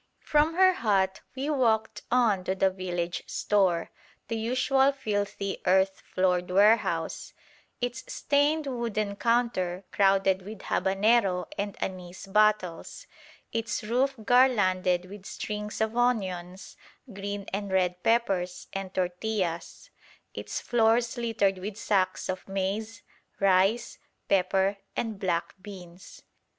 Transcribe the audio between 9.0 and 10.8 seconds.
counter crowded with